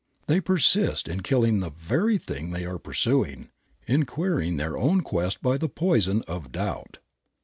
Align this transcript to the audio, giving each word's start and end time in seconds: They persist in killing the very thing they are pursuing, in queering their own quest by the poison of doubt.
They 0.25 0.41
persist 0.41 1.07
in 1.07 1.21
killing 1.21 1.59
the 1.59 1.69
very 1.69 2.17
thing 2.17 2.49
they 2.49 2.65
are 2.65 2.79
pursuing, 2.79 3.51
in 3.85 4.05
queering 4.07 4.57
their 4.57 4.75
own 4.75 5.01
quest 5.01 5.43
by 5.43 5.59
the 5.59 5.69
poison 5.69 6.23
of 6.27 6.51
doubt. 6.51 6.97